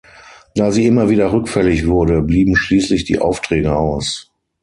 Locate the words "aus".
3.75-4.31